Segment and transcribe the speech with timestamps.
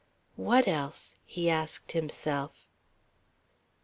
[0.35, 2.65] "What else?" he asked himself.